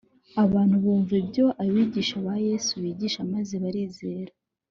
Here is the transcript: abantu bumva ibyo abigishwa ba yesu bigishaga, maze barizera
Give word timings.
abantu 0.43 0.75
bumva 0.83 1.13
ibyo 1.21 1.45
abigishwa 1.63 2.17
ba 2.25 2.35
yesu 2.47 2.73
bigishaga, 2.83 3.29
maze 3.35 3.53
barizera 3.63 4.31